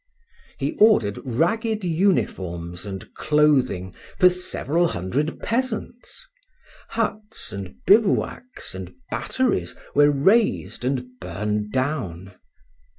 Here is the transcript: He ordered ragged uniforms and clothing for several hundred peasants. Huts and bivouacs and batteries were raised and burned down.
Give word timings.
He 0.57 0.73
ordered 0.79 1.19
ragged 1.23 1.83
uniforms 1.83 2.87
and 2.87 3.13
clothing 3.13 3.93
for 4.17 4.31
several 4.31 4.87
hundred 4.87 5.39
peasants. 5.41 6.27
Huts 6.89 7.53
and 7.53 7.75
bivouacs 7.85 8.73
and 8.73 8.95
batteries 9.11 9.75
were 9.93 10.09
raised 10.09 10.83
and 10.83 11.19
burned 11.19 11.71
down. 11.71 12.33